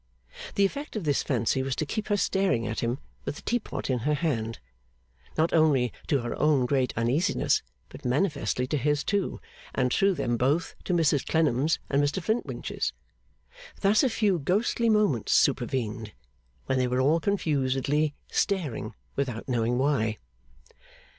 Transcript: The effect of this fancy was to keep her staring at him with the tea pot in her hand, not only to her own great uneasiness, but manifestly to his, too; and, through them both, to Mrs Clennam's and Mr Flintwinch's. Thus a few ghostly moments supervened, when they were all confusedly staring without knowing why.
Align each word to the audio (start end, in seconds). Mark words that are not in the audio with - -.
The 0.55 0.65
effect 0.65 0.95
of 0.95 1.03
this 1.03 1.21
fancy 1.21 1.61
was 1.61 1.75
to 1.75 1.85
keep 1.85 2.07
her 2.07 2.17
staring 2.17 2.65
at 2.65 2.79
him 2.79 2.97
with 3.23 3.35
the 3.35 3.41
tea 3.43 3.59
pot 3.59 3.87
in 3.87 3.99
her 3.99 4.15
hand, 4.15 4.57
not 5.37 5.53
only 5.53 5.93
to 6.07 6.21
her 6.21 6.35
own 6.39 6.65
great 6.65 6.91
uneasiness, 6.97 7.61
but 7.87 8.03
manifestly 8.03 8.65
to 8.65 8.77
his, 8.77 9.03
too; 9.03 9.39
and, 9.75 9.93
through 9.93 10.15
them 10.15 10.37
both, 10.37 10.73
to 10.85 10.93
Mrs 10.95 11.23
Clennam's 11.27 11.77
and 11.87 12.01
Mr 12.03 12.19
Flintwinch's. 12.19 12.93
Thus 13.81 14.01
a 14.01 14.09
few 14.09 14.39
ghostly 14.39 14.89
moments 14.89 15.33
supervened, 15.33 16.13
when 16.65 16.79
they 16.79 16.87
were 16.87 16.99
all 16.99 17.19
confusedly 17.19 18.15
staring 18.31 18.95
without 19.15 19.47
knowing 19.47 19.77
why. 19.77 20.17